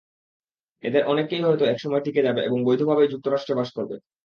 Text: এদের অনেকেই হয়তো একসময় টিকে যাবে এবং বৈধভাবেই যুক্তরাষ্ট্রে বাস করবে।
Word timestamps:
এদের 0.83 1.03
অনেকেই 1.07 1.43
হয়তো 1.43 1.63
একসময় 1.67 2.03
টিকে 2.05 2.25
যাবে 2.27 2.41
এবং 2.43 2.57
বৈধভাবেই 2.63 3.11
যুক্তরাষ্ট্রে 3.13 3.57
বাস 3.59 3.69
করবে। 3.77 3.95